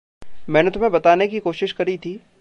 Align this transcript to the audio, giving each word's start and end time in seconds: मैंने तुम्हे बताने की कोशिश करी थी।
मैंने 0.49 0.71
तुम्हे 0.71 0.89
बताने 0.89 1.27
की 1.27 1.39
कोशिश 1.39 1.71
करी 1.71 1.97
थी। 1.97 2.21